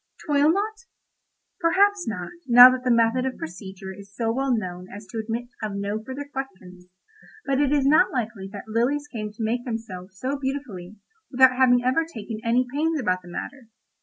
"Toil 0.25 0.51
not?" 0.51 0.87
Perhaps 1.59 2.07
not, 2.07 2.31
now 2.47 2.71
that 2.71 2.83
the 2.83 2.89
method 2.89 3.23
of 3.23 3.37
procedure 3.37 3.93
is 3.93 4.11
so 4.15 4.31
well 4.31 4.51
known 4.51 4.87
as 4.91 5.05
to 5.05 5.19
admit 5.19 5.49
of 5.61 5.75
no 5.75 6.01
further 6.03 6.27
question—but 6.33 7.61
it 7.61 7.71
is 7.71 7.85
not 7.85 8.11
likely 8.11 8.49
that 8.51 8.67
lilies 8.67 9.07
came 9.07 9.29
to 9.31 9.43
make 9.43 9.63
themselves 9.63 10.17
so 10.17 10.39
beautifully 10.39 10.95
without 11.29 11.55
having 11.55 11.83
ever 11.83 12.03
taken 12.03 12.39
any 12.43 12.65
pains 12.73 12.99
about 12.99 13.21
the 13.21 13.27
matter. 13.29 13.67